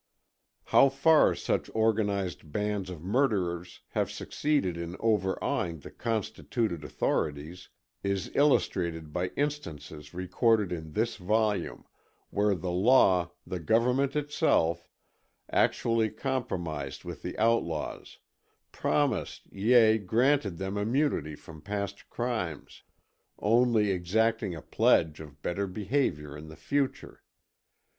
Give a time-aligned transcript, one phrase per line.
[0.65, 7.69] How far such organized bands of murderers have succeeded in overawing the constituted authorities,
[8.01, 11.85] is illustrated by instances recorded in this volume,
[12.31, 14.89] where the law, the government itself,
[15.51, 18.17] actually compromised with the outlaws,
[18.71, 22.81] promised, yea, granted them immunity from past crimes,
[23.37, 27.21] only exacting a pledge of better behavior in the future.